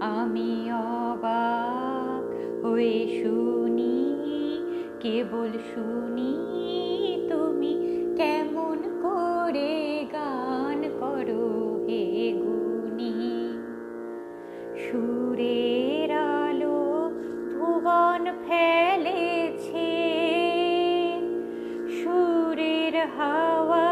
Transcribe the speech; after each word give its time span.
আমি 0.00 0.52
অবাক 1.06 2.24
হয়ে 2.62 2.98
শুনি, 3.18 3.98
কেবল 5.00 5.52
শুনি 5.72 6.34
তুমি 7.30 7.72
কেমন 8.16 8.78
করে 9.04 9.74
গান 10.12 10.80
করো 11.00 11.46
হে 11.86 12.02
গুনি 12.42 13.14
সুরের 14.82 16.10
আলো 16.40 16.80
ভুবন 17.52 18.22
ফেলেছে, 18.46 19.92
সুরের 21.98 22.94
হাওয়া 23.16 23.87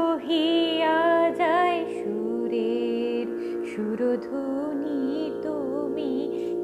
বহিয়া 0.00 1.00
যায় 1.40 1.80
সুরের 1.96 3.26
সুরধুনি 3.70 5.02
তুমি 5.44 6.12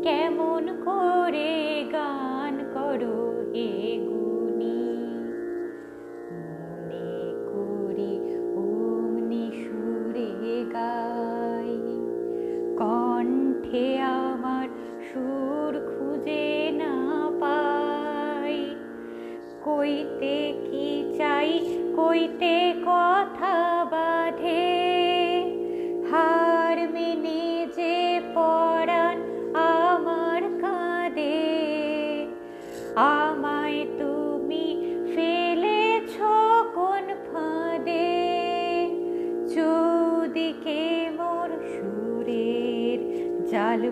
কেমন 0.06 0.64
করে 0.86 1.54
গান 1.96 2.54
করো 2.74 3.20
হে 3.52 3.70
গুনি 4.08 4.82
মনে 6.50 7.12
করি 7.50 8.12
অমনি 8.62 9.46
সুরে 9.62 10.30
গাই, 10.76 11.72
কণ্ঠে 12.80 13.86
আমার 14.22 14.68
সুর 15.08 15.72
খুঁজে 15.90 16.48
না 16.80 16.94
পাই। 17.42 18.56
কইতে 19.66 20.36
কি 20.66 20.88
চাই, 21.18 21.50
কইতে 21.98 22.54
কথা 22.86 23.35
মেনে 26.94 27.42
যে 27.76 27.96
পরাণ 28.34 29.16
আমার 29.54 30.42
কাঁদে 30.62 31.38
আমায় 32.94 33.80
তুমি 34.00 34.66
ফেলেছ 35.12 36.14
কোন 36.76 37.06
ফাঁদে। 37.28 38.12
চৌদিকে 39.54 40.82
মোর 41.18 41.50
সুরের 41.72 42.98
জাল 43.50 43.82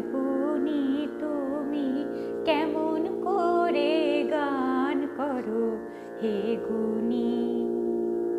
তুমি, 1.20 1.89
কেমন 2.48 3.00
করে 3.27 3.95
গান 4.34 4.98
করো 5.19 5.67
হে 6.20 6.36
গুনি 6.67 7.34